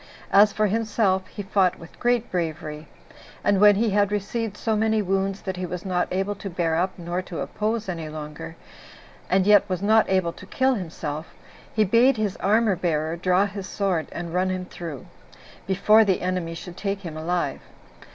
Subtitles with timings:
[0.31, 2.87] As for himself, he fought with great bravery;
[3.43, 6.75] and when he had received so many wounds, that he was not able to bear
[6.75, 8.55] up nor to oppose any longer,
[9.29, 11.35] and yet was not able to kill himself,
[11.71, 15.05] he bade his armor bearer draw his sword, and run him through,
[15.67, 17.59] before the enemy should take him alive.